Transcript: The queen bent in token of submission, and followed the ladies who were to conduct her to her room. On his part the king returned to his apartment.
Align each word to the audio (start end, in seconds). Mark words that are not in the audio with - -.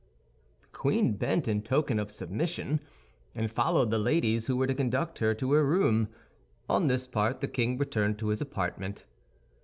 The 0.61 0.67
queen 0.69 1.13
bent 1.13 1.47
in 1.47 1.61
token 1.61 1.99
of 1.99 2.09
submission, 2.09 2.79
and 3.35 3.51
followed 3.51 3.91
the 3.91 3.99
ladies 3.99 4.47
who 4.47 4.57
were 4.57 4.65
to 4.65 4.73
conduct 4.73 5.19
her 5.19 5.35
to 5.35 5.51
her 5.51 5.63
room. 5.63 6.07
On 6.67 6.89
his 6.89 7.05
part 7.05 7.39
the 7.39 7.47
king 7.47 7.77
returned 7.77 8.17
to 8.17 8.29
his 8.29 8.41
apartment. 8.41 9.05